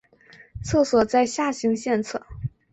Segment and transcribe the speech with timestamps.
[0.65, 2.25] 厕所在下行线侧。